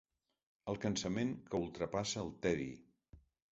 El 0.73 0.79
cansament 0.85 1.35
que 1.53 1.61
ultrapassa 1.67 2.25
el 2.25 2.35
tedi. 2.49 2.69